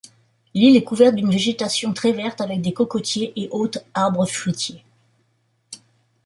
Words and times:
L'île 0.55 0.77
est 0.77 0.83
couverte 0.83 1.13
d'une 1.13 1.29
végétation 1.29 1.93
très 1.93 2.11
verte 2.11 2.41
avec 2.41 2.59
des 2.61 2.73
cocotiers 2.73 3.33
et 3.35 3.49
autres 3.51 3.85
arbres 3.93 4.25
fruitiers. 4.25 4.83